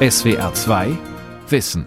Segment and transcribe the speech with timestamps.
[0.00, 0.96] SWR 2
[1.48, 1.84] Wissen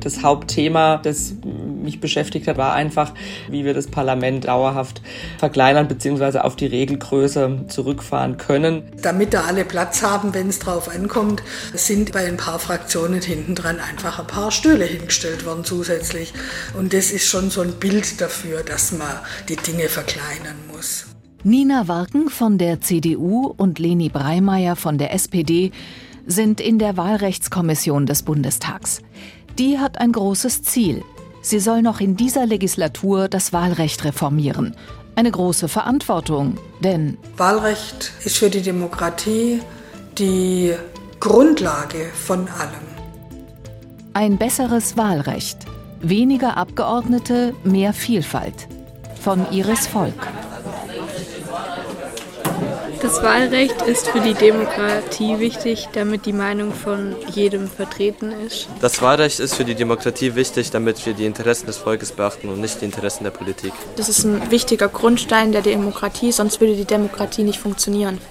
[0.00, 3.12] Das Hauptthema, das mich beschäftigt hat, war einfach,
[3.50, 5.02] wie wir das Parlament dauerhaft
[5.38, 6.38] verkleinern bzw.
[6.38, 8.84] auf die Regelgröße zurückfahren können.
[9.02, 11.42] Damit da alle Platz haben, wenn es drauf ankommt,
[11.72, 16.32] sind bei ein paar Fraktionen hintendran einfach ein paar Stühle hingestellt worden zusätzlich.
[16.78, 19.18] Und das ist schon so ein Bild dafür, dass man
[19.48, 21.13] die Dinge verkleinern muss.
[21.46, 25.72] Nina Warken von der CDU und Leni Breimeyer von der SPD
[26.26, 29.02] sind in der Wahlrechtskommission des Bundestags.
[29.58, 31.04] Die hat ein großes Ziel.
[31.42, 34.74] Sie soll noch in dieser Legislatur das Wahlrecht reformieren.
[35.16, 39.60] Eine große Verantwortung, denn Wahlrecht ist für die Demokratie
[40.16, 40.72] die
[41.20, 42.88] Grundlage von allem.
[44.14, 45.58] Ein besseres Wahlrecht,
[46.00, 48.66] weniger Abgeordnete, mehr Vielfalt.
[49.20, 50.14] Von Iris Volk.
[53.04, 58.66] Das Wahlrecht ist für die Demokratie wichtig, damit die Meinung von jedem vertreten ist.
[58.80, 62.62] Das Wahlrecht ist für die Demokratie wichtig, damit wir die Interessen des Volkes beachten und
[62.62, 63.74] nicht die Interessen der Politik.
[63.96, 68.22] Das ist ein wichtiger Grundstein der Demokratie, sonst würde die Demokratie nicht funktionieren.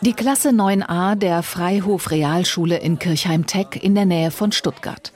[0.00, 5.12] Die Klasse 9a der Freihof Realschule in Kirchheim-Teck in der Nähe von Stuttgart.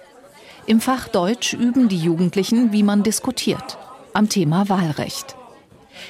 [0.67, 3.79] Im Fach Deutsch üben die Jugendlichen, wie man diskutiert,
[4.13, 5.35] am Thema Wahlrecht.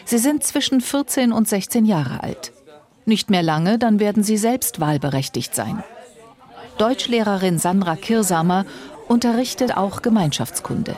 [0.04, 2.50] Sie sind zwischen 14 und 16 Jahre alt.
[3.08, 5.82] Nicht mehr lange, dann werden sie selbst wahlberechtigt sein.
[6.76, 8.66] Deutschlehrerin Sandra Kirsamer
[9.08, 10.94] unterrichtet auch Gemeinschaftskunde.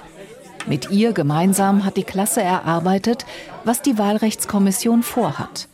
[0.66, 3.26] Mit ihr gemeinsam hat die Klasse erarbeitet,
[3.62, 5.68] was die Wahlrechtskommission vorhat.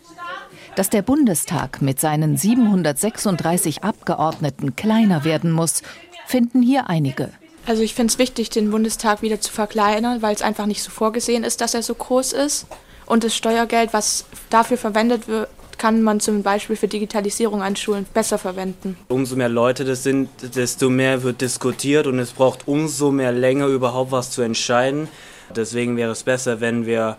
[0.74, 5.80] Dass der Bundestag mit seinen 736 Abgeordneten kleiner werden muss,
[6.26, 7.30] finden hier einige.
[7.64, 10.90] Also ich finde es wichtig, den Bundestag wieder zu verkleinern, weil es einfach nicht so
[10.90, 12.66] vorgesehen ist, dass er so groß ist.
[13.06, 18.06] Und das Steuergeld, was dafür verwendet wird, kann man zum Beispiel für Digitalisierung an Schulen
[18.12, 18.96] besser verwenden.
[19.08, 23.66] Umso mehr Leute das sind, desto mehr wird diskutiert und es braucht umso mehr länger
[23.66, 25.08] überhaupt was zu entscheiden.
[25.54, 27.16] Deswegen wäre es besser, wenn wir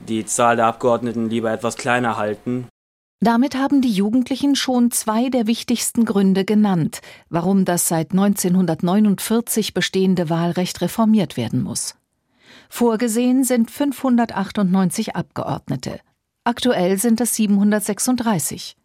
[0.00, 2.68] die Zahl der Abgeordneten lieber etwas kleiner halten.
[3.20, 7.00] Damit haben die Jugendlichen schon zwei der wichtigsten Gründe genannt,
[7.30, 11.94] warum das seit 1949 bestehende Wahlrecht reformiert werden muss.
[12.68, 16.00] Vorgesehen sind 598 Abgeordnete.
[16.46, 18.76] Aktuell sind es 736.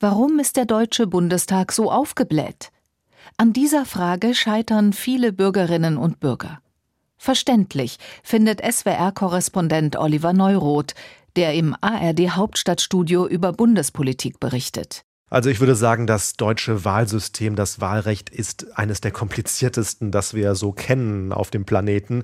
[0.00, 2.72] Warum ist der Deutsche Bundestag so aufgebläht?
[3.38, 6.58] An dieser Frage scheitern viele Bürgerinnen und Bürger.
[7.16, 10.94] Verständlich findet SWR-Korrespondent Oliver Neuroth,
[11.36, 15.06] der im ARD Hauptstadtstudio über Bundespolitik berichtet.
[15.34, 20.54] Also ich würde sagen, das deutsche Wahlsystem, das Wahlrecht ist eines der kompliziertesten, das wir
[20.54, 22.22] so kennen auf dem Planeten.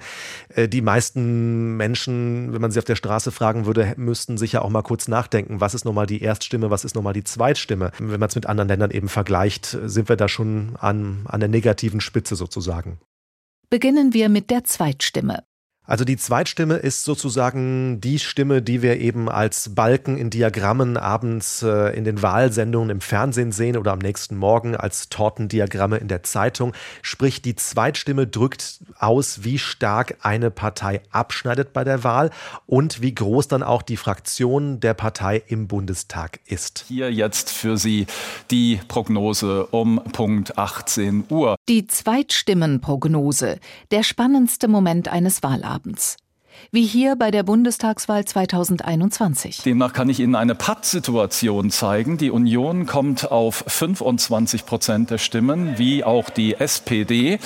[0.54, 4.62] Äh, die meisten Menschen, wenn man sie auf der Straße fragen würde, müssten sich ja
[4.62, 7.90] auch mal kurz nachdenken, was ist nochmal die Erststimme, was ist nochmal die Zweitstimme.
[7.98, 11.48] Wenn man es mit anderen Ländern eben vergleicht, sind wir da schon an, an der
[11.48, 13.00] negativen Spitze sozusagen.
[13.70, 15.42] Beginnen wir mit der Zweitstimme.
[15.90, 21.64] Also die Zweitstimme ist sozusagen die Stimme, die wir eben als Balken in Diagrammen abends
[21.64, 26.22] äh, in den Wahlsendungen im Fernsehen sehen oder am nächsten Morgen als Tortendiagramme in der
[26.22, 26.74] Zeitung.
[27.02, 32.30] Sprich, die Zweitstimme drückt aus, wie stark eine Partei abschneidet bei der Wahl
[32.66, 36.84] und wie groß dann auch die Fraktion der Partei im Bundestag ist.
[36.86, 38.06] Hier jetzt für Sie
[38.52, 41.56] die Prognose um Punkt 18 Uhr.
[41.68, 43.58] Die Zweitstimmenprognose,
[43.90, 45.79] der spannendste Moment eines Wahlabends.
[45.80, 46.16] Abends.
[46.72, 49.62] Wie hier bei der Bundestagswahl 2021.
[49.62, 52.18] Demnach kann ich Ihnen eine Pattsituation zeigen.
[52.18, 57.38] Die Union kommt auf 25 Prozent der Stimmen, wie auch die SPD.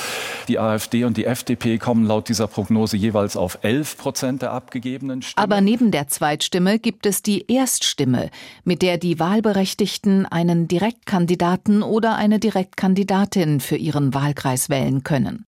[0.49, 5.23] Die AfD und die FDP kommen laut dieser Prognose jeweils auf 11 Prozent der abgegebenen
[5.23, 5.43] Stimmen.
[5.43, 8.31] Aber neben der Zweitstimme gibt es die Erststimme,
[8.65, 15.45] mit der die Wahlberechtigten einen Direktkandidaten oder eine Direktkandidatin für ihren Wahlkreis wählen können.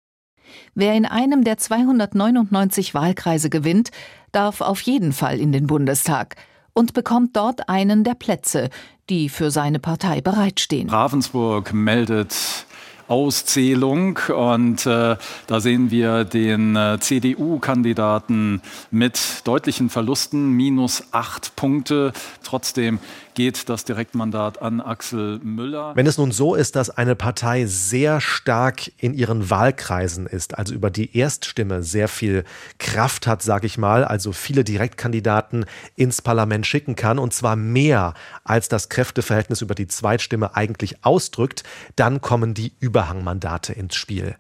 [0.76, 3.92] Wer in einem der 299 Wahlkreise gewinnt,
[4.32, 6.36] darf auf jeden Fall in den Bundestag
[6.74, 8.70] und bekommt dort einen der Plätze,
[9.10, 10.90] die für seine Partei bereitstehen.
[10.90, 12.66] Ravensburg meldet
[13.08, 14.20] Auszählung.
[14.36, 15.18] Und äh,
[15.48, 18.62] da sehen wir den äh, CDU-Kandidaten
[18.92, 22.14] mit deutlichen Verlusten, minus acht Punkte.
[22.44, 23.00] Trotzdem
[23.34, 25.96] geht das Direktmandat an Axel Müller.
[25.96, 30.74] Wenn es nun so ist, dass eine Partei sehr stark in ihren Wahlkreisen ist, also
[30.74, 32.44] über die Erststimme sehr viel
[32.78, 35.66] Kraft hat, sage ich mal, also viele Direktkandidaten
[35.96, 38.14] ins Parlament schicken kann und zwar mehr
[38.44, 41.64] als das Kräfteverhältnis über die Zweitstimme eigentlich ausdrückt,
[41.96, 44.36] dann kommen die Überhangmandate ins Spiel.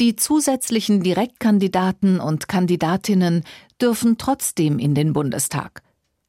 [0.00, 3.44] Die zusätzlichen Direktkandidaten und Kandidatinnen
[3.80, 5.82] dürfen trotzdem in den Bundestag.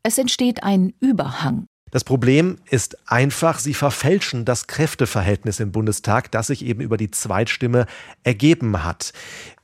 [0.04, 1.66] Es entsteht ein Überhang.
[1.94, 7.12] Das Problem ist einfach, sie verfälschen das Kräfteverhältnis im Bundestag, das sich eben über die
[7.12, 7.86] Zweitstimme
[8.24, 9.14] ergeben hat.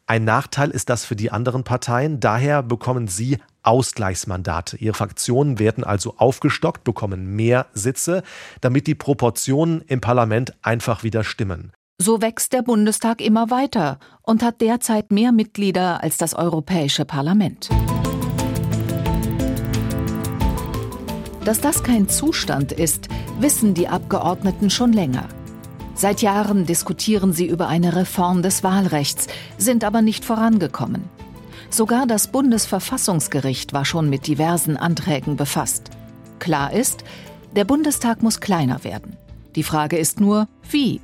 [0.05, 2.19] Ein Nachteil ist das für die anderen Parteien.
[2.19, 4.77] Daher bekommen sie Ausgleichsmandate.
[4.77, 8.21] Ihre Fraktionen werden also aufgestockt, bekommen mehr Sitze,
[8.61, 11.71] damit die Proportionen im Parlament einfach wieder stimmen.
[11.97, 17.69] So wächst der Bundestag immer weiter und hat derzeit mehr Mitglieder als das Europäische Parlament.
[21.49, 23.07] Dass das kein Zustand ist,
[23.39, 25.27] wissen die Abgeordneten schon länger.
[25.95, 29.25] Seit Jahren diskutieren sie über eine Reform des Wahlrechts,
[29.57, 31.05] sind aber nicht vorangekommen.
[31.71, 35.89] Sogar das Bundesverfassungsgericht war schon mit diversen Anträgen befasst.
[36.37, 37.03] Klar ist,
[37.55, 39.17] der Bundestag muss kleiner werden.
[39.55, 41.01] Die Frage ist nur, wie?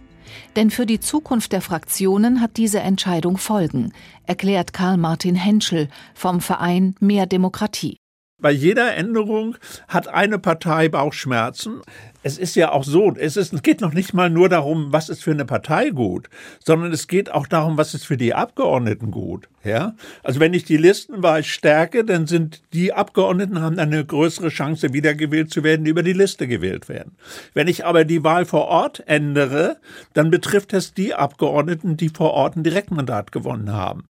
[0.55, 3.93] Denn für die Zukunft der Fraktionen hat diese Entscheidung Folgen,
[4.27, 7.97] erklärt Karl Martin Henschel vom Verein Mehr Demokratie.
[8.45, 9.57] Bei jeder Änderung
[9.87, 11.81] hat eine Partei Bauchschmerzen.
[12.21, 15.09] Es ist ja auch so, es, ist, es geht noch nicht mal nur darum, was
[15.09, 16.29] ist für eine Partei gut,
[16.63, 19.49] sondern es geht auch darum, was ist für die Abgeordneten gut.
[19.63, 19.95] Ja?
[20.21, 25.49] Also wenn ich die Listenwahl stärke, dann sind die Abgeordneten haben eine größere Chance, wiedergewählt
[25.49, 27.17] zu werden, die über die Liste gewählt werden.
[27.55, 29.77] Wenn ich aber die Wahl vor Ort ändere,
[30.13, 34.05] dann betrifft es die Abgeordneten, die vor Ort ein Direktmandat gewonnen haben.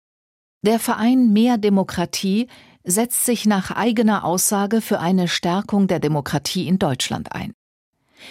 [0.62, 2.46] Der Verein Mehr Demokratie
[2.84, 7.52] setzt sich nach eigener Aussage für eine Stärkung der Demokratie in Deutschland ein.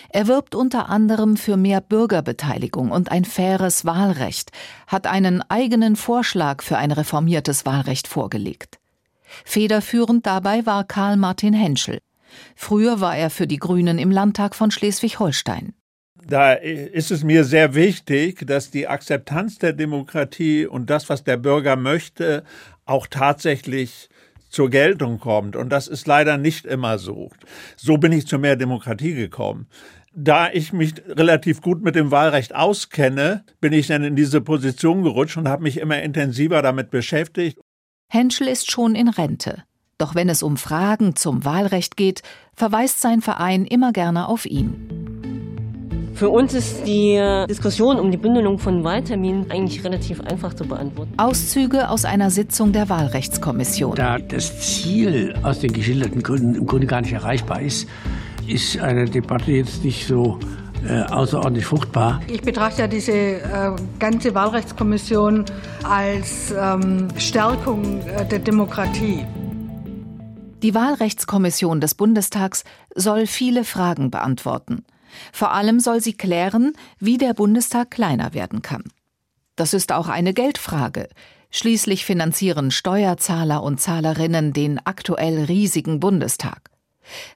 [0.09, 4.51] Er wirbt unter anderem für mehr Bürgerbeteiligung und ein faires Wahlrecht,
[4.87, 8.79] hat einen eigenen Vorschlag für ein reformiertes Wahlrecht vorgelegt.
[9.45, 11.99] Federführend dabei war Karl Martin Henschel.
[12.55, 15.73] Früher war er für die Grünen im Landtag von Schleswig-Holstein.
[16.25, 21.37] Da ist es mir sehr wichtig, dass die Akzeptanz der Demokratie und das, was der
[21.37, 22.43] Bürger möchte,
[22.85, 24.09] auch tatsächlich
[24.49, 25.55] zur Geltung kommt.
[25.55, 27.29] Und das ist leider nicht immer so.
[27.77, 29.67] So bin ich zu mehr Demokratie gekommen.
[30.13, 35.03] Da ich mich relativ gut mit dem Wahlrecht auskenne, bin ich dann in diese Position
[35.03, 37.59] gerutscht und habe mich immer intensiver damit beschäftigt.
[38.11, 39.63] Henschel ist schon in Rente.
[39.99, 42.23] Doch wenn es um Fragen zum Wahlrecht geht,
[42.55, 44.98] verweist sein Verein immer gerne auf ihn.
[46.19, 47.17] Für uns ist die
[47.49, 51.13] Diskussion um die Bündelung von Wahlterminen eigentlich relativ einfach zu beantworten.
[51.15, 53.95] Auszüge aus einer Sitzung der Wahlrechtskommission.
[53.95, 57.87] Da das Ziel aus den geschilderten Gründen im Grunde gar nicht erreichbar ist,
[58.47, 60.37] ist eine Debatte jetzt nicht so
[60.85, 62.19] äh, außerordentlich fruchtbar.
[62.27, 65.45] Ich betrachte ja diese äh, ganze Wahlrechtskommission
[65.83, 69.25] als ähm, Stärkung äh, der Demokratie.
[70.63, 74.83] Die Wahlrechtskommission des Bundestags soll viele Fragen beantworten.
[75.31, 78.83] Vor allem soll sie klären, wie der Bundestag kleiner werden kann.
[79.55, 81.09] Das ist auch eine Geldfrage.
[81.51, 86.69] Schließlich finanzieren Steuerzahler und Zahlerinnen den aktuell riesigen Bundestag.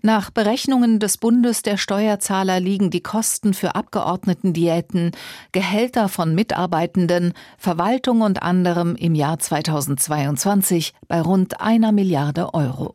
[0.01, 5.11] Nach Berechnungen des Bundes der Steuerzahler liegen die Kosten für Abgeordnetendiäten,
[5.51, 12.93] Gehälter von Mitarbeitenden, Verwaltung und anderem im Jahr 2022 bei rund einer Milliarde Euro.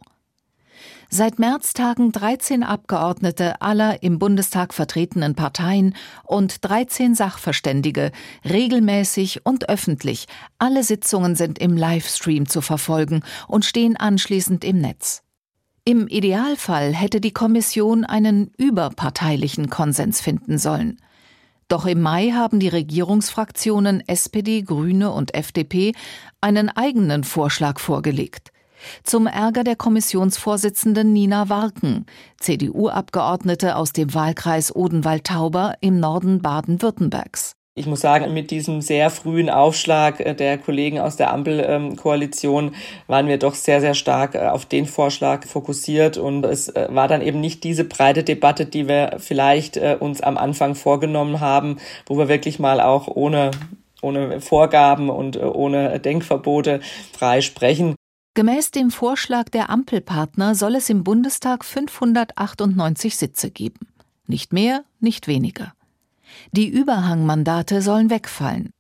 [1.10, 8.12] Seit März tagen 13 Abgeordnete aller im Bundestag vertretenen Parteien und 13 Sachverständige
[8.44, 10.26] regelmäßig und öffentlich.
[10.58, 15.22] Alle Sitzungen sind im Livestream zu verfolgen und stehen anschließend im Netz.
[15.86, 21.00] Im Idealfall hätte die Kommission einen überparteilichen Konsens finden sollen.
[21.68, 25.94] Doch im Mai haben die Regierungsfraktionen SPD, Grüne und FDP
[26.42, 28.52] einen eigenen Vorschlag vorgelegt.
[29.02, 32.06] Zum Ärger der Kommissionsvorsitzenden Nina Warken,
[32.38, 37.58] CDU-Abgeordnete aus dem Wahlkreis Odenwald-Tauber im Norden Baden-Württembergs.
[37.78, 42.74] Ich muss sagen, mit diesem sehr frühen Aufschlag äh, der Kollegen aus der Ampelkoalition
[43.06, 46.18] waren wir doch sehr, sehr stark äh, auf den Vorschlag fokussiert.
[46.18, 50.36] Und es äh, war dann eben nicht diese breite Debatte, die wir vielleicht uns am
[50.38, 53.52] Anfang vorgenommen haben, wo wir wirklich mal auch ohne
[54.00, 56.80] ohne Vorgaben und ohne Denkverbote
[57.12, 57.96] frei sprechen.
[58.38, 63.88] Gemäß dem Vorschlag der Ampelpartner soll es im Bundestag 598 Sitze geben.
[64.28, 65.72] Nicht mehr, nicht weniger.
[66.52, 68.70] Die Überhangmandate sollen wegfallen.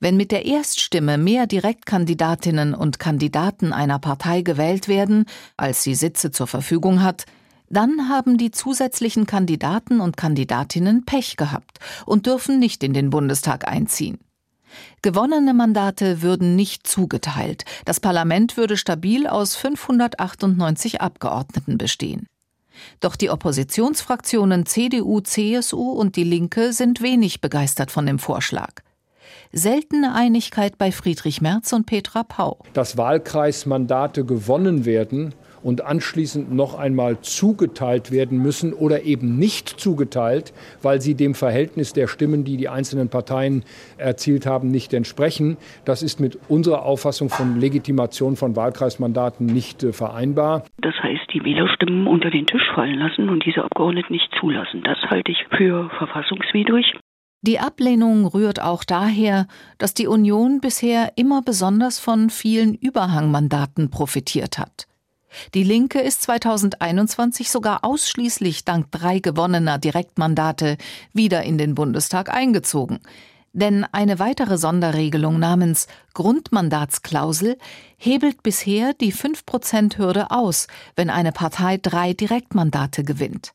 [0.00, 5.26] Wenn mit der Erststimme mehr Direktkandidatinnen und Kandidaten einer Partei gewählt werden,
[5.56, 7.24] als sie Sitze zur Verfügung hat,
[7.70, 13.68] dann haben die zusätzlichen Kandidaten und Kandidatinnen Pech gehabt und dürfen nicht in den Bundestag
[13.68, 14.18] einziehen.
[15.02, 17.64] Gewonnene Mandate würden nicht zugeteilt.
[17.84, 22.26] Das Parlament würde stabil aus 598 Abgeordneten bestehen.
[23.00, 28.82] Doch die Oppositionsfraktionen CDU, CSU und die Linke sind wenig begeistert von dem Vorschlag.
[29.52, 32.58] Seltene Einigkeit bei Friedrich Merz und Petra Pau.
[32.74, 35.34] Dass Wahlkreismandate gewonnen werden
[35.68, 41.92] und anschließend noch einmal zugeteilt werden müssen oder eben nicht zugeteilt, weil sie dem Verhältnis
[41.92, 43.64] der Stimmen, die die einzelnen Parteien
[43.98, 45.58] erzielt haben, nicht entsprechen.
[45.84, 50.64] Das ist mit unserer Auffassung von Legitimation von Wahlkreismandaten nicht äh, vereinbar.
[50.80, 54.82] Das heißt, die Wählerstimmen unter den Tisch fallen lassen und diese Abgeordneten nicht zulassen.
[54.84, 56.94] Das halte ich für verfassungswidrig.
[57.42, 59.46] Die Ablehnung rührt auch daher,
[59.76, 64.88] dass die Union bisher immer besonders von vielen Überhangmandaten profitiert hat.
[65.54, 70.76] Die Linke ist 2021 sogar ausschließlich dank drei gewonnener Direktmandate
[71.12, 73.00] wieder in den Bundestag eingezogen.
[73.52, 77.56] Denn eine weitere Sonderregelung namens Grundmandatsklausel
[77.96, 80.66] hebelt bisher die 5%-Hürde aus,
[80.96, 83.52] wenn eine Partei drei Direktmandate gewinnt.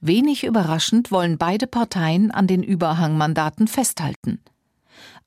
[0.00, 4.40] Wenig überraschend wollen beide Parteien an den Überhangmandaten festhalten.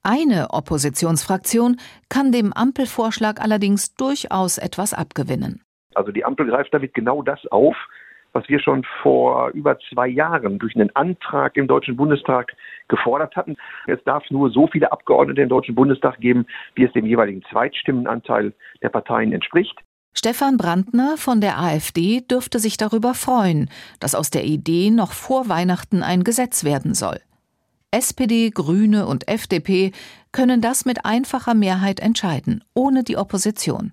[0.03, 1.77] Eine Oppositionsfraktion
[2.09, 5.61] kann dem Ampelvorschlag allerdings durchaus etwas abgewinnen.
[5.93, 7.75] Also die Ampel greift damit genau das auf,
[8.33, 12.51] was wir schon vor über zwei Jahren durch einen Antrag im Deutschen Bundestag
[12.87, 13.57] gefordert hatten.
[13.85, 18.53] Es darf nur so viele Abgeordnete im Deutschen Bundestag geben, wie es dem jeweiligen Zweitstimmenanteil
[18.81, 19.77] der Parteien entspricht.
[20.13, 25.47] Stefan Brandner von der AfD dürfte sich darüber freuen, dass aus der Idee noch vor
[25.47, 27.19] Weihnachten ein Gesetz werden soll.
[27.91, 29.91] SPD, Grüne und FDP
[30.31, 33.91] können das mit einfacher Mehrheit entscheiden, ohne die Opposition.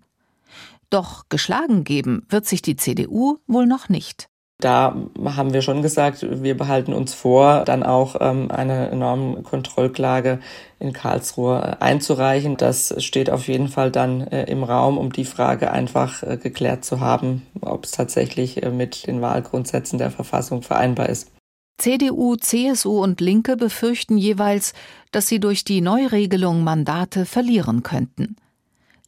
[0.90, 4.28] Doch geschlagen geben wird sich die CDU wohl noch nicht.
[4.60, 10.40] Da haben wir schon gesagt, wir behalten uns vor, dann auch ähm, eine Normenkontrollklage
[10.80, 12.56] in Karlsruhe einzureichen.
[12.56, 16.84] Das steht auf jeden Fall dann äh, im Raum, um die Frage einfach äh, geklärt
[16.84, 21.30] zu haben, ob es tatsächlich äh, mit den Wahlgrundsätzen der Verfassung vereinbar ist.
[21.78, 24.74] CDU, CSU und Linke befürchten jeweils,
[25.12, 28.36] dass sie durch die Neuregelung Mandate verlieren könnten.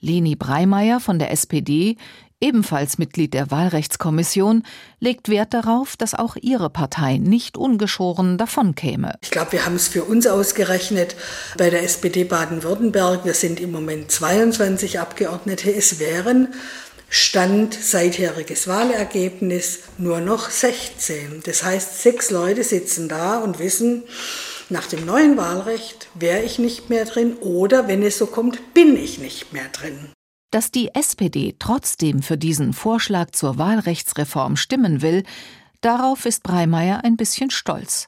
[0.00, 1.97] Leni Breimeyer von der SPD
[2.41, 4.65] ebenfalls Mitglied der Wahlrechtskommission,
[4.99, 9.15] legt Wert darauf, dass auch ihre Partei nicht ungeschoren davonkäme.
[9.21, 11.17] Ich glaube, wir haben es für uns ausgerechnet
[11.59, 13.25] bei der SPD Baden-Württemberg.
[13.25, 15.73] Wir sind im Moment 22 Abgeordnete.
[15.73, 16.49] Es wären
[17.12, 21.43] Stand seitheriges Wahlergebnis nur noch 16.
[21.45, 24.05] Das heißt, sechs Leute sitzen da und wissen,
[24.69, 28.97] nach dem neuen Wahlrecht wäre ich nicht mehr drin oder wenn es so kommt, bin
[28.97, 30.12] ich nicht mehr drin.
[30.52, 35.25] Dass die SPD trotzdem für diesen Vorschlag zur Wahlrechtsreform stimmen will,
[35.81, 38.07] darauf ist Breimeyer ein bisschen stolz.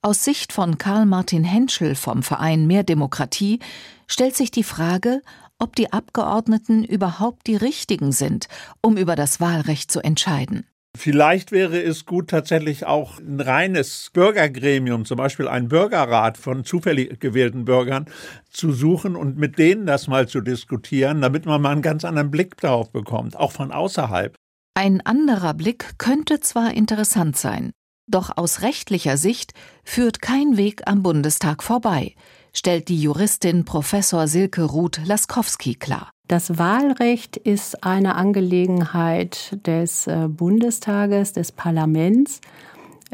[0.00, 3.58] Aus Sicht von Karl Martin Henschel vom Verein Mehr Demokratie
[4.06, 5.20] stellt sich die Frage,
[5.64, 8.48] ob die Abgeordneten überhaupt die richtigen sind,
[8.82, 10.66] um über das Wahlrecht zu entscheiden.
[10.94, 17.18] Vielleicht wäre es gut, tatsächlich auch ein reines Bürgergremium, zum Beispiel ein Bürgerrat von zufällig
[17.18, 18.04] gewählten Bürgern,
[18.50, 22.30] zu suchen und mit denen das mal zu diskutieren, damit man mal einen ganz anderen
[22.30, 24.36] Blick darauf bekommt, auch von außerhalb.
[24.74, 27.72] Ein anderer Blick könnte zwar interessant sein,
[28.06, 32.14] doch aus rechtlicher Sicht führt kein Weg am Bundestag vorbei,
[32.54, 36.10] stellt die Juristin Professor Silke Ruth Laskowski klar.
[36.28, 42.40] Das Wahlrecht ist eine Angelegenheit des äh, Bundestages, des Parlaments,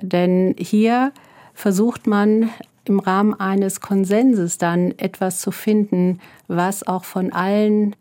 [0.00, 1.12] denn hier
[1.54, 2.50] versucht man
[2.85, 7.97] im Rahmen eines Konsenses dann etwas zu finden, was auch von allen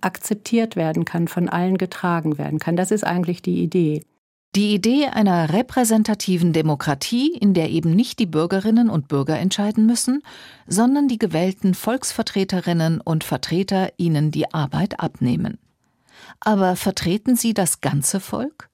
[0.00, 2.76] akzeptiert werden kann, von allen getragen werden kann.
[2.76, 4.02] Das ist eigentlich die Idee.
[4.58, 10.20] Die Idee einer repräsentativen Demokratie, in der eben nicht die Bürgerinnen und Bürger entscheiden müssen,
[10.66, 15.58] sondern die gewählten Volksvertreterinnen und Vertreter ihnen die Arbeit abnehmen.
[16.40, 18.68] Aber vertreten sie das ganze Volk?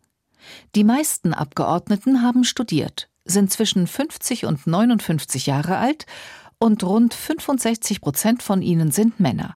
[0.74, 6.06] Die meisten Abgeordneten haben studiert, sind zwischen 50 und 59 Jahre alt
[6.58, 9.52] und rund 65 Prozent von ihnen sind Männer.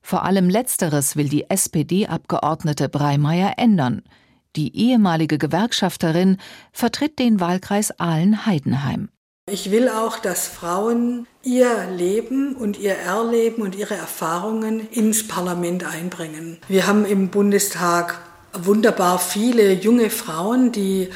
[0.00, 4.00] Vor allem letzteres will die SPD-Abgeordnete Breimeyer ändern–
[4.56, 6.38] die ehemalige Gewerkschafterin
[6.72, 9.10] vertritt den Wahlkreis Aalen-Heidenheim.
[9.48, 15.84] Ich will auch, dass Frauen ihr Leben und ihr Erleben und ihre Erfahrungen ins Parlament
[15.84, 16.58] einbringen.
[16.66, 18.18] Wir haben im Bundestag
[18.64, 21.10] wunderbar viele junge Frauen, die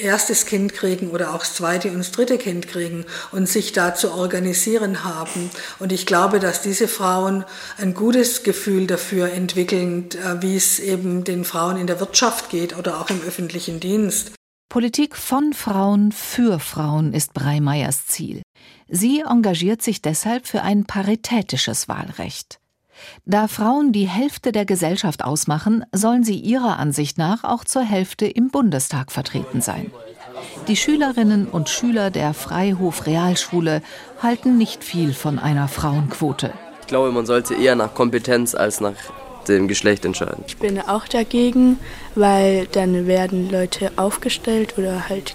[0.00, 3.94] erstes Kind kriegen oder auch das zweite und das dritte Kind kriegen und sich da
[3.94, 5.50] zu organisieren haben.
[5.78, 7.44] Und ich glaube, dass diese Frauen
[7.78, 12.76] ein gutes Gefühl dafür entwickeln, äh, wie es eben den Frauen in der Wirtschaft geht
[12.76, 14.32] oder auch im öffentlichen Dienst.
[14.68, 18.42] Politik von Frauen für Frauen ist Breimeyers Ziel.
[18.86, 22.58] Sie engagiert sich deshalb für ein paritätisches Wahlrecht.
[23.26, 28.26] Da Frauen die Hälfte der Gesellschaft ausmachen, sollen sie ihrer Ansicht nach auch zur Hälfte
[28.26, 29.90] im Bundestag vertreten sein.
[30.66, 33.82] Die Schülerinnen und Schüler der Freihof Realschule
[34.22, 36.52] halten nicht viel von einer Frauenquote.
[36.80, 38.94] Ich glaube, man sollte eher nach Kompetenz als nach
[39.48, 40.44] dem Geschlecht entscheiden.
[40.46, 41.78] Ich bin auch dagegen,
[42.14, 45.34] weil dann werden Leute aufgestellt oder halt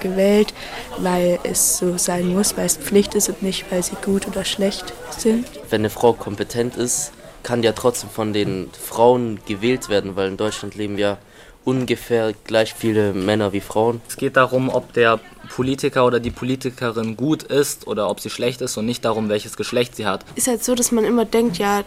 [0.00, 0.52] gewählt,
[0.98, 4.44] weil es so sein muss, weil es Pflicht ist und nicht, weil sie gut oder
[4.44, 5.46] schlecht sind.
[5.68, 10.36] Wenn eine Frau kompetent ist, kann ja trotzdem von den Frauen gewählt werden, weil in
[10.36, 11.18] Deutschland leben ja
[11.64, 14.00] ungefähr gleich viele Männer wie Frauen.
[14.08, 15.20] Es geht darum, ob der
[15.54, 19.56] Politiker oder die Politikerin gut ist oder ob sie schlecht ist und nicht darum, welches
[19.56, 20.24] Geschlecht sie hat.
[20.36, 21.82] Ist halt so, dass man immer denkt, ja,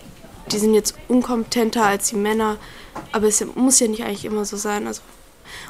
[0.51, 2.57] die sind jetzt unkompetenter als die Männer,
[3.11, 4.87] aber es muss ja nicht eigentlich immer so sein.
[4.87, 5.01] Also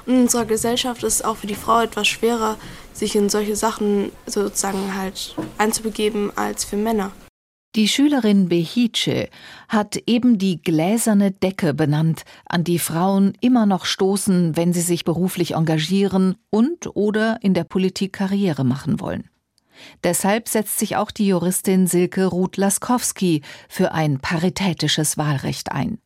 [0.05, 2.57] und in unserer Gesellschaft ist es auch für die Frau etwas schwerer,
[2.93, 7.11] sich in solche Sachen sozusagen halt einzubegeben als für Männer.
[7.75, 9.29] Die Schülerin Behice
[9.67, 15.05] hat eben die gläserne Decke benannt, an die Frauen immer noch stoßen, wenn sie sich
[15.05, 19.27] beruflich engagieren und oder in der Politik Karriere machen wollen.
[20.03, 25.97] Deshalb setzt sich auch die Juristin Silke Ruth-Laskowski für ein paritätisches Wahlrecht ein.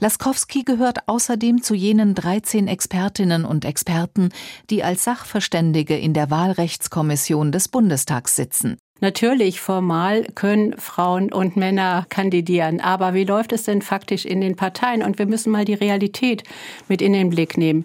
[0.00, 4.30] Laskowski gehört außerdem zu jenen 13 Expertinnen und Experten,
[4.70, 8.78] die als Sachverständige in der Wahlrechtskommission des Bundestags sitzen.
[9.02, 12.80] Natürlich, formal können Frauen und Männer kandidieren.
[12.80, 15.02] Aber wie läuft es denn faktisch in den Parteien?
[15.02, 16.44] Und wir müssen mal die Realität
[16.86, 17.84] mit in den Blick nehmen.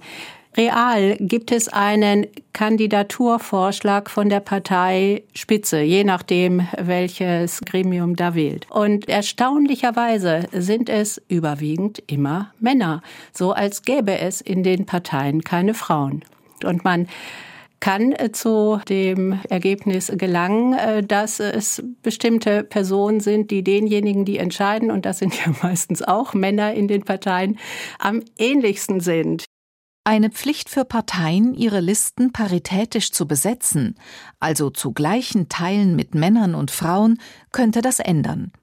[0.57, 8.65] Real gibt es einen Kandidaturvorschlag von der Partei Spitze, je nachdem, welches Gremium da wählt.
[8.71, 15.75] Und erstaunlicherweise sind es überwiegend immer Männer, so als gäbe es in den Parteien keine
[15.75, 16.25] Frauen.
[16.63, 17.07] Und man
[17.79, 24.89] kann zu dem Ergebnis gelangen, äh, dass es bestimmte Personen sind, die denjenigen, die entscheiden,
[24.89, 27.59] und das sind ja meistens auch Männer in den Parteien,
[27.99, 29.46] am ähnlichsten sind.
[30.07, 33.95] Eine Pflicht für Parteien, ihre Listen paritätisch zu besetzen,
[34.39, 37.19] also zu gleichen Teilen mit Männern und Frauen,
[37.51, 38.53] könnte das ändern.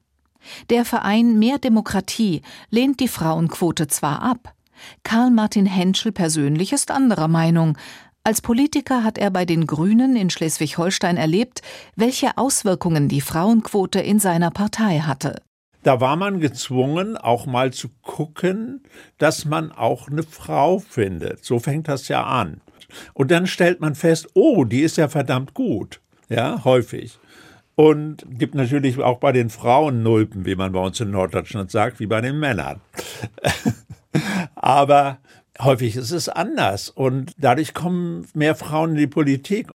[0.71, 4.55] Der Verein Mehr Demokratie lehnt die Frauenquote zwar ab,
[5.03, 7.77] Karl Martin Henschel persönlich ist anderer Meinung,
[8.23, 11.61] als Politiker hat er bei den Grünen in Schleswig-Holstein erlebt,
[11.95, 15.43] welche Auswirkungen die Frauenquote in seiner Partei hatte.
[15.85, 18.81] Da war man gezwungen, auch mal zu gucken,
[19.19, 21.45] dass man auch eine Frau findet.
[21.45, 22.61] So fängt das ja an.
[23.13, 26.01] Und dann stellt man fest, oh, die ist ja verdammt gut.
[26.27, 27.19] Ja, häufig.
[27.75, 31.99] Und gibt natürlich auch bei den Frauen Nulpen, wie man bei uns in Norddeutschland sagt,
[31.99, 32.81] wie bei den Männern.
[34.55, 35.19] Aber
[35.61, 39.69] Häufig ist es anders und dadurch kommen mehr Frauen in die Politik.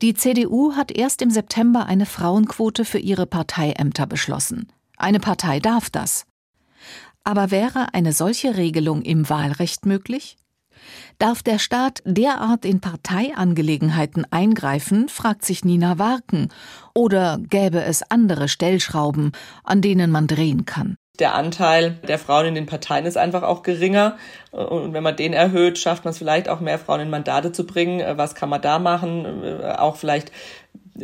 [0.00, 4.72] Die CDU hat erst im September eine Frauenquote für ihre Parteiämter beschlossen.
[4.96, 6.26] Eine Partei darf das.
[7.24, 10.36] Aber wäre eine solche Regelung im Wahlrecht möglich?
[11.18, 16.50] Darf der Staat derart in Parteiangelegenheiten eingreifen, fragt sich Nina Warken,
[16.94, 19.32] oder gäbe es andere Stellschrauben,
[19.64, 20.96] an denen man drehen kann?
[21.18, 24.16] der Anteil der Frauen in den Parteien ist einfach auch geringer.
[24.50, 27.66] Und wenn man den erhöht, schafft man es vielleicht auch mehr Frauen in Mandate zu
[27.66, 28.02] bringen.
[28.18, 29.62] Was kann man da machen?
[29.62, 30.32] Auch vielleicht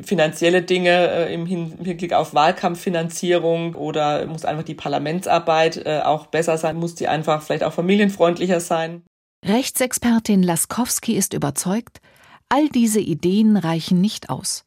[0.02, 6.58] finanzielle Dinge äh, im Hinblick auf Wahlkampffinanzierung oder muss einfach die Parlamentsarbeit äh, auch besser
[6.58, 6.76] sein?
[6.76, 9.02] Muss die einfach vielleicht auch familienfreundlicher sein?
[9.44, 12.00] Rechtsexpertin Laskowski ist überzeugt,
[12.48, 14.64] all diese Ideen reichen nicht aus.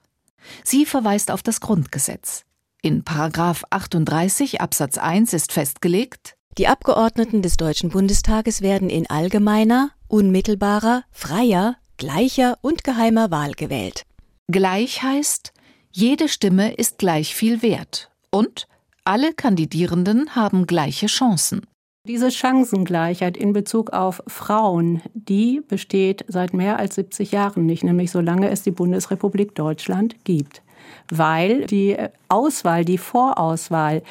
[0.64, 2.44] Sie verweist auf das Grundgesetz.
[2.82, 9.92] In Paragraph 38 Absatz 1 ist festgelegt, die Abgeordneten des Deutschen Bundestages werden in allgemeiner,
[10.08, 14.04] unmittelbarer, freier, gleicher und geheimer Wahl gewählt.
[14.52, 15.54] Gleich heißt,
[15.92, 18.68] jede Stimme ist gleich viel wert und
[19.04, 21.66] alle Kandidierenden haben gleiche Chancen.
[22.08, 28.12] Diese Chancengleichheit in Bezug auf Frauen, die besteht seit mehr als 70 Jahren nicht, nämlich
[28.12, 30.62] solange es die Bundesrepublik Deutschland gibt
[31.10, 31.98] weil die
[32.30, 34.02] Auswahl, die Vorauswahl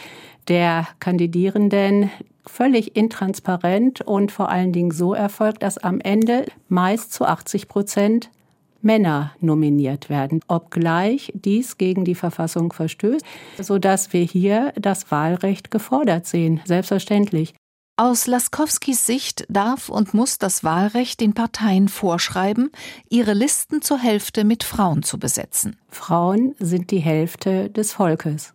[0.48, 2.10] der Kandidierenden
[2.46, 8.30] völlig intransparent und vor allen Dingen so erfolgt, dass am Ende meist zu 80 Prozent
[8.84, 13.24] Männer nominiert werden, obgleich dies gegen die Verfassung verstößt,
[13.60, 17.54] sodass wir hier das Wahlrecht gefordert sehen, selbstverständlich.
[17.96, 22.72] Aus Laskowskis Sicht darf und muss das Wahlrecht den Parteien vorschreiben,
[23.08, 25.76] ihre Listen zur Hälfte mit Frauen zu besetzen.
[25.88, 28.52] Frauen sind die Hälfte des Volkes,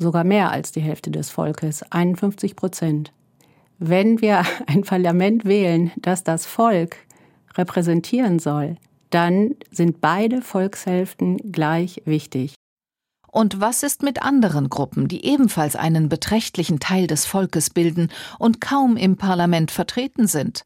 [0.00, 3.12] sogar mehr als die Hälfte des Volkes, 51 Prozent.
[3.78, 6.96] Wenn wir ein Parlament wählen, das das Volk
[7.56, 8.76] repräsentieren soll,
[9.14, 12.54] dann sind beide Volkshälften gleich wichtig.
[13.30, 18.60] Und was ist mit anderen Gruppen, die ebenfalls einen beträchtlichen Teil des Volkes bilden und
[18.60, 20.64] kaum im Parlament vertreten sind?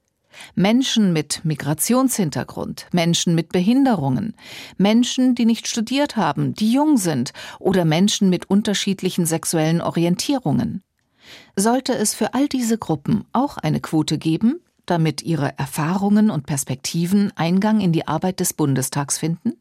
[0.54, 4.34] Menschen mit Migrationshintergrund, Menschen mit Behinderungen,
[4.76, 10.82] Menschen, die nicht studiert haben, die jung sind oder Menschen mit unterschiedlichen sexuellen Orientierungen.
[11.56, 17.33] Sollte es für all diese Gruppen auch eine Quote geben, damit ihre Erfahrungen und Perspektiven
[17.37, 19.55] Eingang in die Arbeit des Bundestags finden?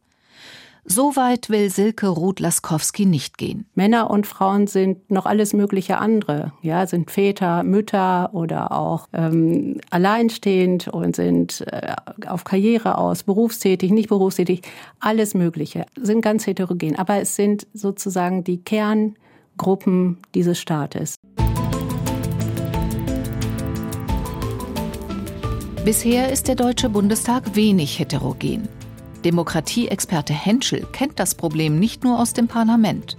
[0.90, 3.66] So weit will Silke Ruth-Laskowski nicht gehen.
[3.76, 6.54] Männer und Frauen sind noch alles mögliche andere.
[6.62, 11.94] Ja, sind Väter, Mütter oder auch ähm, alleinstehend und sind äh,
[12.26, 14.62] auf Karriere aus, berufstätig, nicht berufstätig.
[15.02, 15.86] Alles Mögliche.
[16.02, 16.98] Sind ganz heterogen.
[16.98, 21.18] Aber es sind sozusagen die Kerngruppen dieses Staates.
[25.88, 28.68] Bisher ist der Deutsche Bundestag wenig heterogen.
[29.24, 33.16] Demokratieexperte Henschel kennt das Problem nicht nur aus dem Parlament.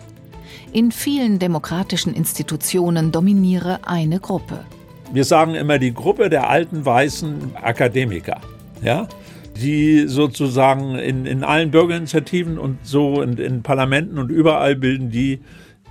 [0.75, 4.67] In vielen demokratischen Institutionen dominiere eine Gruppe.
[5.15, 8.39] Wir sagen immer die Gruppe der alten weißen Akademiker,
[8.83, 9.09] ja,
[9.57, 15.41] die sozusagen in, in allen Bürgerinitiativen und so in, in Parlamenten und überall bilden die,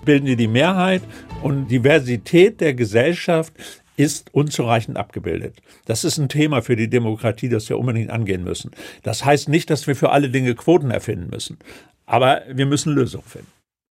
[0.06, 1.02] bilden die die Mehrheit
[1.42, 3.54] und Diversität der Gesellschaft
[3.98, 5.58] ist unzureichend abgebildet.
[5.86, 8.72] Das ist ein Thema für die Demokratie, das wir unbedingt angehen müssen.
[9.04, 11.58] Das heißt nicht, dass wir für alle Dinge Quoten erfinden müssen,
[12.06, 13.52] aber wir müssen Lösungen finden.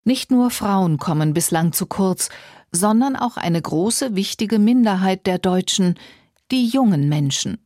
[0.04, 2.30] Nicht nur Frauen kommen bislang zu kurz,
[2.72, 5.98] sondern auch eine große, wichtige Minderheit der Deutschen,
[6.50, 7.58] die jungen Menschen.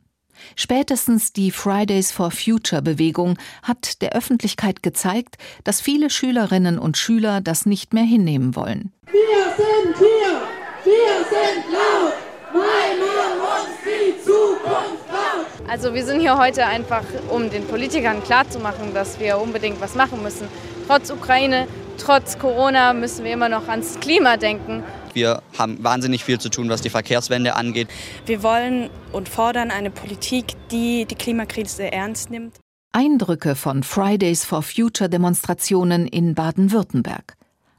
[0.55, 7.39] Spätestens die Fridays for Future Bewegung hat der Öffentlichkeit gezeigt, dass viele Schülerinnen und Schüler
[7.39, 8.91] das nicht mehr hinnehmen wollen.
[9.11, 10.41] Wir sind hier,
[10.83, 12.13] wir sind laut,
[12.55, 15.69] weil uns die Zukunft klaut.
[15.69, 20.23] Also wir sind hier heute einfach, um den Politikern klarzumachen, dass wir unbedingt was machen
[20.23, 20.47] müssen.
[20.87, 24.83] Trotz Ukraine, trotz Corona müssen wir immer noch ans Klima denken.
[25.13, 27.87] Wir haben wahnsinnig viel zu tun, was die Verkehrswende angeht.
[28.25, 32.55] Wir wollen und fordern eine Politik, die die Klimakrise ernst nimmt.
[32.91, 37.35] Eindrücke von Fridays for Future Demonstrationen in Baden-Württemberg.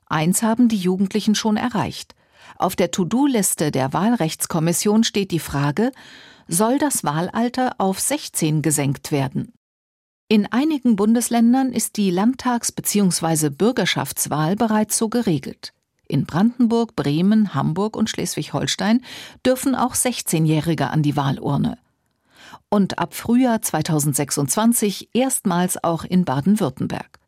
[0.07, 2.16] Eins haben die Jugendlichen schon erreicht.
[2.57, 5.93] Auf der To-Do-Liste der Wahlrechtskommission steht die Frage,
[6.49, 9.53] soll das Wahlalter auf 16 gesenkt werden?
[10.29, 13.51] In einigen Bundesländern ist die Landtags- bzw.
[13.51, 15.73] Bürgerschaftswahl bereits so geregelt.
[16.09, 19.03] In Brandenburg, Bremen, Hamburg und Schleswig-Holstein
[19.45, 21.79] dürfen auch 16-Jährige an die Wahlurne.
[22.69, 27.19] Und ab Frühjahr 2026 erstmals auch in Baden-Württemberg.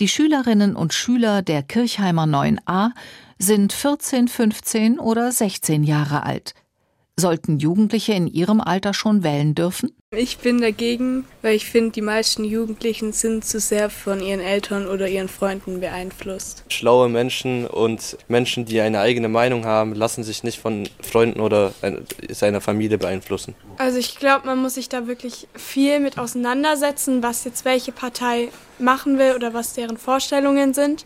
[0.00, 2.90] Die Schülerinnen und Schüler der Kirchheimer 9a
[3.38, 6.54] sind 14, 15 oder 16 Jahre alt.
[7.18, 9.90] Sollten Jugendliche in ihrem Alter schon wählen dürfen?
[10.12, 14.86] Ich bin dagegen, weil ich finde, die meisten Jugendlichen sind zu sehr von ihren Eltern
[14.86, 16.64] oder ihren Freunden beeinflusst.
[16.68, 21.74] Schlaue Menschen und Menschen, die eine eigene Meinung haben, lassen sich nicht von Freunden oder
[22.30, 23.54] seiner Familie beeinflussen.
[23.78, 28.48] Also ich glaube, man muss sich da wirklich viel mit auseinandersetzen, was jetzt welche Partei
[28.78, 31.04] machen will oder was deren Vorstellungen sind.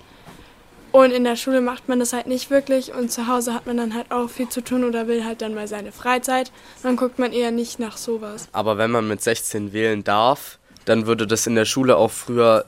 [0.92, 3.78] Und in der Schule macht man das halt nicht wirklich und zu Hause hat man
[3.78, 6.52] dann halt auch viel zu tun oder will halt dann mal seine Freizeit.
[6.83, 8.48] Dann guckt man eher nicht nach sowas.
[8.52, 12.66] Aber wenn man mit 16 wählen darf, dann würde das in der Schule auch früher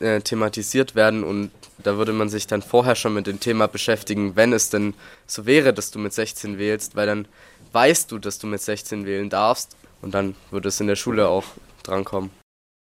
[0.00, 4.36] äh, thematisiert werden und da würde man sich dann vorher schon mit dem Thema beschäftigen,
[4.36, 4.94] wenn es denn
[5.26, 7.28] so wäre, dass du mit 16 wählst, weil dann
[7.72, 11.28] weißt du, dass du mit 16 wählen darfst und dann würde es in der Schule
[11.28, 11.44] auch
[11.82, 12.30] drankommen.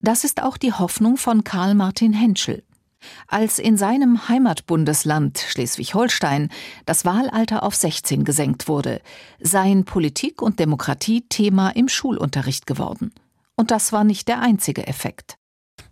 [0.02, 2.64] Das ist auch die Hoffnung von Karl Martin Henschel.
[3.28, 6.50] Als in seinem Heimatbundesland Schleswig-Holstein
[6.86, 9.02] das Wahlalter auf 16 gesenkt wurde,
[9.40, 13.14] seien Politik und Demokratie Thema im Schulunterricht geworden.
[13.56, 15.38] Und das war nicht der einzige Effekt.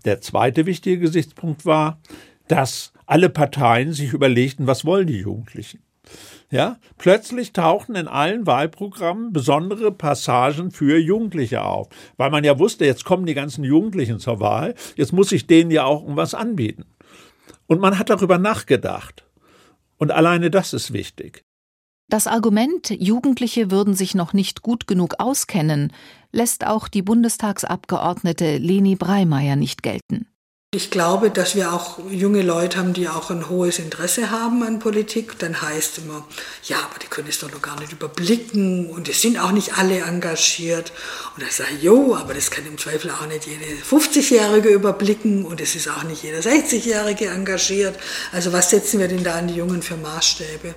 [0.06, 2.00] Der zweite wichtige Gesichtspunkt war,
[2.48, 5.82] dass alle Parteien sich überlegten, was wollen die Jugendlichen.
[6.52, 11.88] Ja, plötzlich tauchten in allen Wahlprogrammen besondere Passagen für Jugendliche auf,
[12.18, 15.72] weil man ja wusste, jetzt kommen die ganzen Jugendlichen zur Wahl, jetzt muss ich denen
[15.72, 16.86] ja auch irgendwas anbieten.
[17.68, 19.26] Und man hat darüber nachgedacht.
[19.98, 21.44] Und alleine das ist wichtig.
[22.10, 25.94] Das Argument, Jugendliche würden sich noch nicht gut genug auskennen,
[26.32, 30.28] lässt auch die Bundestagsabgeordnete Leni Breimeyer nicht gelten.
[30.76, 34.80] Ich glaube, dass wir auch junge Leute haben, die auch ein hohes Interesse haben an
[34.80, 35.38] Politik.
[35.38, 36.26] Dann heißt immer,
[36.64, 39.78] ja, aber die können es doch noch gar nicht überblicken und es sind auch nicht
[39.78, 40.92] alle engagiert.
[41.38, 45.62] Und ich sage, jo, aber das kann im Zweifel auch nicht jede 50-Jährige überblicken und
[45.62, 47.96] es ist auch nicht jeder 60-Jährige engagiert.
[48.32, 50.74] Also was setzen wir denn da an die Jungen für Maßstäbe?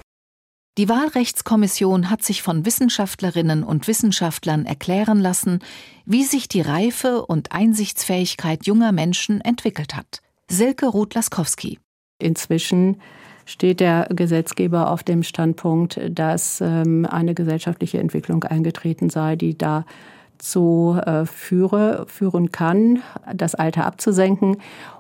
[0.79, 5.61] Die Wahlrechtskommission hat sich von Wissenschaftlerinnen und Wissenschaftlern erklären lassen,
[6.05, 10.21] wie sich die Reife und Einsichtsfähigkeit junger Menschen entwickelt hat.
[10.51, 11.79] Silke Ruth-Laskowski.
[12.19, 13.01] Inzwischen
[13.47, 21.01] steht der Gesetzgeber auf dem Standpunkt, dass ähm, eine gesellschaftliche Entwicklung eingetreten sei, die dazu
[21.07, 24.59] äh, führe, führen kann, das Alter abzusenken.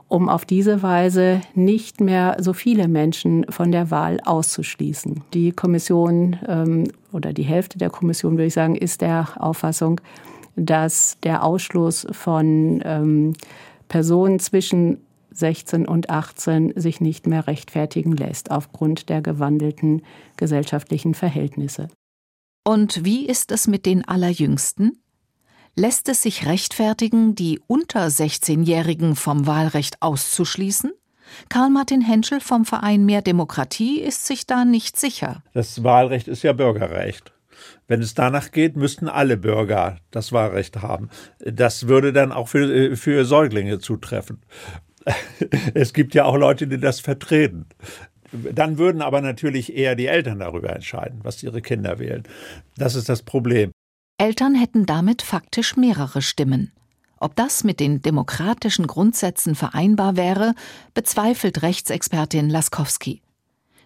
[0.08, 5.24] Um auf diese Weise nicht mehr so viele Menschen von der Wahl auszuschließen.
[5.34, 10.00] Die Kommission ähm, oder die Hälfte der Kommission, würde ich sagen, ist der Auffassung,
[10.54, 13.32] dass der Ausschluss von ähm,
[13.88, 14.98] Personen zwischen
[15.32, 20.02] 16 und 18 sich nicht mehr rechtfertigen lässt aufgrund der gewandelten
[20.36, 21.88] gesellschaftlichen Verhältnisse.
[22.64, 24.98] Und wie ist es mit den Allerjüngsten?
[25.78, 30.90] Lässt es sich rechtfertigen, die unter 16-Jährigen vom Wahlrecht auszuschließen?
[31.50, 35.42] Karl-Martin Henschel vom Verein Mehr Demokratie ist sich da nicht sicher.
[35.52, 37.34] Das Wahlrecht ist ja Bürgerrecht.
[37.88, 41.10] Wenn es danach geht, müssten alle Bürger das Wahlrecht haben.
[41.40, 44.40] Das würde dann auch für, für Säuglinge zutreffen.
[45.74, 47.66] Es gibt ja auch Leute, die das vertreten.
[48.32, 52.24] Dann würden aber natürlich eher die Eltern darüber entscheiden, was ihre Kinder wählen.
[52.76, 53.72] Das ist das Problem.
[54.18, 56.72] Eltern hätten damit faktisch mehrere Stimmen.
[57.18, 60.54] Ob das mit den demokratischen Grundsätzen vereinbar wäre,
[60.94, 63.20] bezweifelt Rechtsexpertin Laskowski.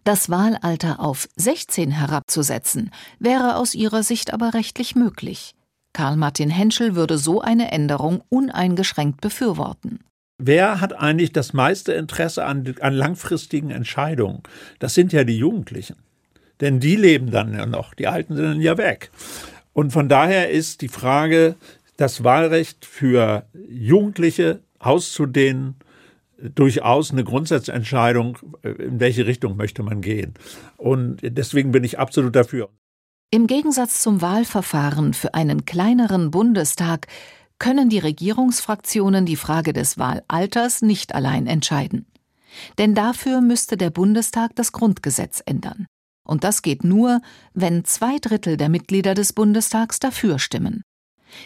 [0.04, 5.54] Das Wahlalter auf 16 herabzusetzen, wäre aus ihrer Sicht aber rechtlich möglich.
[5.92, 9.98] Karl Martin Henschel würde so eine Änderung uneingeschränkt befürworten.
[10.38, 14.42] Wer hat eigentlich das meiste Interesse an, an langfristigen Entscheidungen?
[14.78, 15.96] Das sind ja die Jugendlichen.
[16.60, 19.10] Denn die leben dann ja noch, die Alten sind dann ja weg.
[19.72, 21.56] Und von daher ist die Frage,
[21.96, 25.76] das Wahlrecht für Jugendliche auszudehnen,
[26.54, 30.34] durchaus eine Grundsatzentscheidung, äh, in welche Richtung möchte man gehen.
[30.76, 32.70] Und deswegen bin ich absolut dafür.
[33.30, 37.06] Im Gegensatz zum Wahlverfahren für einen kleineren Bundestag
[37.58, 42.06] können die Regierungsfraktionen die Frage des Wahlalters nicht allein entscheiden.
[42.78, 45.86] Denn dafür müsste der Bundestag das Grundgesetz ändern.
[46.30, 47.22] Und das geht nur,
[47.54, 50.84] wenn zwei Drittel der Mitglieder des Bundestags dafür stimmen.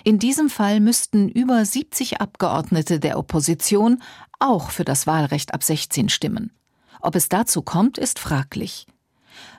[0.04, 4.02] In diesem Fall müssten über 70 Abgeordnete der Opposition
[4.38, 6.52] auch für das Wahlrecht ab 16 stimmen.
[7.00, 8.86] Ob es dazu kommt, ist fraglich.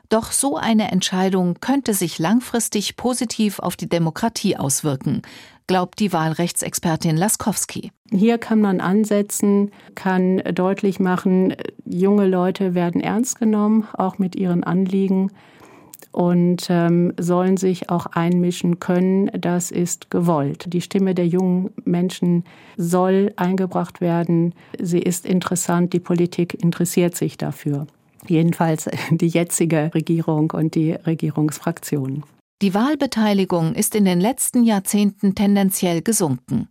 [0.09, 5.23] Doch so eine Entscheidung könnte sich langfristig positiv auf die Demokratie auswirken,
[5.67, 7.91] glaubt die Wahlrechtsexpertin Laskowski.
[8.11, 14.63] Hier kann man ansetzen, kann deutlich machen, junge Leute werden ernst genommen, auch mit ihren
[14.63, 15.31] Anliegen
[16.11, 19.29] und ähm, sollen sich auch einmischen können.
[19.37, 20.71] Das ist gewollt.
[20.71, 22.45] Die Stimme der jungen Menschen
[22.77, 24.53] soll eingebracht werden.
[24.79, 25.91] Sie ist interessant.
[25.91, 27.85] Die Politik interessiert sich dafür.
[28.27, 32.23] Jedenfalls die jetzige Regierung und die Regierungsfraktionen.
[32.61, 36.69] Die Wahlbeteiligung ist in den letzten Jahrzehnten tendenziell gesunken.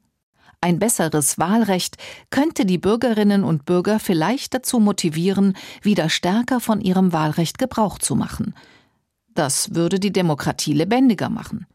[0.60, 1.98] Ein besseres Wahlrecht
[2.30, 8.14] könnte die Bürgerinnen und Bürger vielleicht dazu motivieren, wieder stärker von ihrem Wahlrecht Gebrauch zu
[8.14, 8.54] machen–
[9.34, 11.66] das würde die Demokratie lebendiger machen.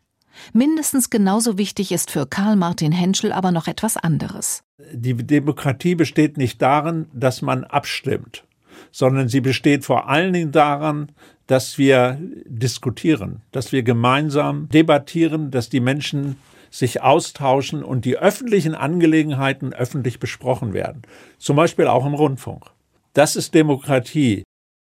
[0.54, 4.64] Mindestens genauso wichtig ist für Karl Martin Henschel aber noch etwas anderes.
[4.94, 8.46] Die Demokratie besteht nicht darin, dass man abstimmt,
[8.92, 11.12] sondern sie besteht vor allen Dingen daran,
[11.50, 16.38] dass wir diskutieren, dass wir gemeinsam debattieren, dass die Menschen
[16.70, 21.02] sich austauschen und die öffentlichen Angelegenheiten öffentlich besprochen werden.
[21.40, 22.66] Zum Beispiel auch im Rundfunk.
[23.14, 24.44] Das ist Demokratie.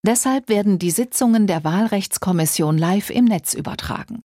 [0.06, 4.22] Deshalb werden die Sitzungen der Wahlrechtskommission live im Netz übertragen.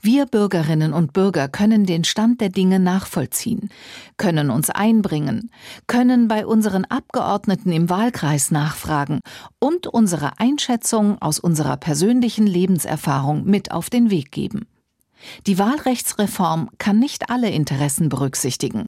[0.00, 3.70] Wir Bürgerinnen und Bürger können den Stand der Dinge nachvollziehen,
[4.16, 5.50] können uns einbringen,
[5.86, 9.20] können bei unseren Abgeordneten im Wahlkreis nachfragen
[9.58, 14.66] und unsere Einschätzung aus unserer persönlichen Lebenserfahrung mit auf den Weg geben.
[15.46, 18.86] Die Wahlrechtsreform kann nicht alle Interessen berücksichtigen,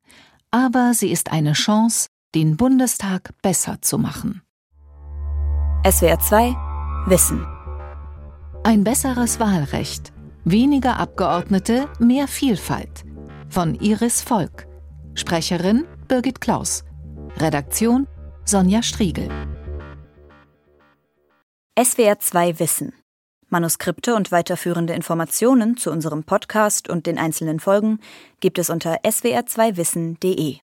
[0.50, 4.42] aber sie ist eine Chance, den Bundestag besser zu machen.
[5.88, 6.56] SWR 2
[7.06, 7.46] Wissen.
[8.64, 10.12] Ein besseres Wahlrecht.
[10.48, 13.04] Weniger Abgeordnete, mehr Vielfalt.
[13.48, 14.68] Von Iris Volk.
[15.14, 16.84] Sprecherin Birgit Klaus.
[17.38, 18.06] Redaktion
[18.44, 19.28] Sonja Striegel.
[21.76, 22.92] SWR 2 Wissen.
[23.48, 27.98] Manuskripte und weiterführende Informationen zu unserem Podcast und den einzelnen Folgen
[28.38, 30.58] gibt es unter swr2wissen.de.